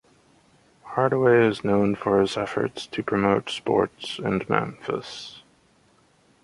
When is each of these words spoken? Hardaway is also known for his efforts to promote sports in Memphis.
Hardaway 0.81 1.45
is 1.45 1.57
also 1.59 1.67
known 1.67 1.93
for 1.95 2.21
his 2.21 2.35
efforts 2.35 2.87
to 2.87 3.03
promote 3.03 3.51
sports 3.51 4.17
in 4.17 4.41
Memphis. 4.49 5.43